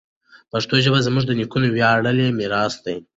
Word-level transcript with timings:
پښتو 0.51 0.75
ژبه 0.85 0.99
زموږ 1.07 1.23
د 1.27 1.31
نیکونو 1.39 1.67
ویاړلی 1.69 2.27
میراث 2.37 2.75
ده. 2.85 2.95